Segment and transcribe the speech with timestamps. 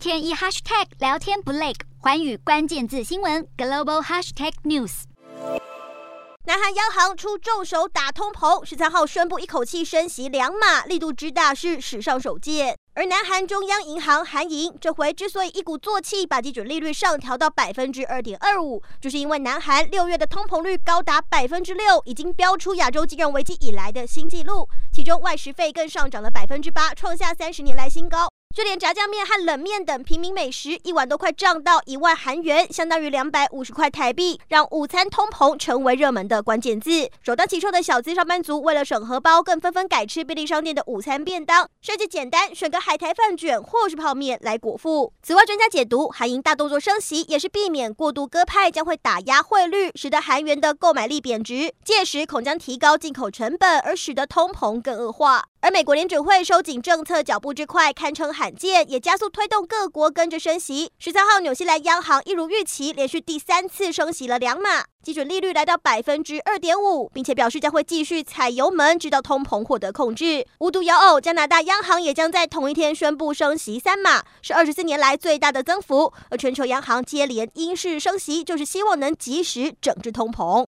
[0.00, 5.02] 天一 hashtag 聊天不累，环宇关键字新闻 global hashtag news。
[6.46, 12.74] 南韩央行出重手打通膨，十三号宣布一口气升息两码，力度之大是史上首见。
[12.94, 28.30] 而南韩中央银行韩银这回之所以一鼓作气把基准利率上调到百分之二点二五，就是因为南韩六月的通膨率高达百分之六，已经飙出亚洲金融危机以来的新纪录，其中外食费更上涨了百分之八，创下三十年来新高。
[28.52, 37.08] 就连炸酱面和冷面等平民美食，一碗都快涨到一万韩元，相当于两百五十块台币，让午餐通膨成为热门的关键字。
[37.22, 45.12] 首当其冲的小资上班族，为了省荷包，更纷纷改吃便利商店的午餐便当，设计简单，选个海苔饭卷或是泡面来果腹。
[45.22, 55.44] 此外，专家解读，韩银大动作升息，也是避免过度鸽派将会打压汇率，使得韩元的购买力贬值，届时恐将提高进口成本，而使得通膨更恶化。
[55.62, 60.90] 而美国联准会收紧政策脚步之快，堪称罕见，也加速推动各国跟着升息。
[60.98, 70.46] 十三号，纽西兰央行一如预期，连续第三次升息了两码，基准利率来到百分之二点五，并且表示将会继续踩油门，直到通膨获得控制。
[70.60, 76.10] 无独有偶，加拿大央行也将在同一天宣布升息三码，是二十四年来最大的增幅。
[76.30, 80.64] 而全球央行接连鹰式升息，就是希望能及时整治通膨。